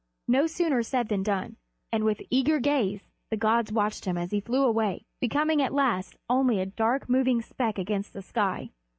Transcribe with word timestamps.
No 0.27 0.47
sooner 0.47 0.81
said 0.81 1.09
than 1.09 1.21
done; 1.21 1.57
and 1.91 2.03
with 2.03 2.23
eager 2.31 2.57
gaze 2.59 3.07
the 3.29 3.37
gods 3.37 3.71
watched 3.71 4.05
him 4.05 4.17
as 4.17 4.31
he 4.31 4.39
flew 4.41 4.63
away, 4.65 5.05
becoming 5.19 5.61
at 5.61 5.75
last 5.75 6.17
only 6.27 6.59
a 6.59 6.65
dark 6.65 7.07
moving 7.07 7.39
speck 7.39 7.77
against 7.77 8.11
the 8.13 8.23
sky. 8.23 8.71